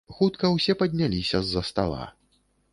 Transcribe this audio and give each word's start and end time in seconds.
Хутка 0.19 0.49
ўсе 0.55 0.75
падняліся 0.79 1.37
з-за 1.45 1.61
стала. 1.71 2.03